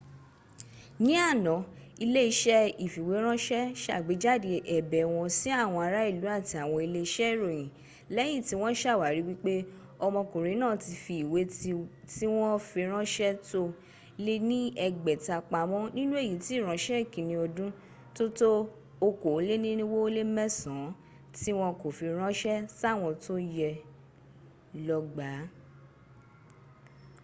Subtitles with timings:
[1.05, 1.53] ní àná
[2.03, 7.69] ilé-iṣẹ́ ìfìwéránṣẹ́ sàgbéjáde ẹ̀bẹ̀ wọn sí àwọn ará ìlú àti àwọn ilé-iṣẹ́ ìròyìn
[8.15, 9.53] lẹ́yin tí wọ́n sàwárí wípé
[10.05, 11.39] ọmọkùnrin náà ti fi ìwé
[12.15, 13.61] tíwọ́nfiránṣẹ́ tó
[14.25, 17.69] lé ní ẹgbẹ̀ta pamọ́́ nínú èyí tí ìránṣẹ́ ìkínni ọdún
[18.15, 18.49] tó tó
[19.07, 20.93] okòólénirinwó ó lé mẹ́sàn án
[21.37, 23.69] tí wọ́n kò fi ránṣẹ́ sáwọn tó yẹ
[24.85, 25.41] ló gbàá